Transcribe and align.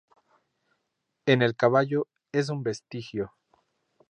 En 1.27 1.43
el 1.43 1.55
caballo, 1.55 2.07
es 2.31 2.49
un 2.49 2.63
vestigio. 2.63 3.35